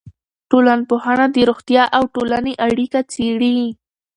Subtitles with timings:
[0.49, 3.59] ټولنپوهنه د روغتیا او ټولنې اړیکه څېړي.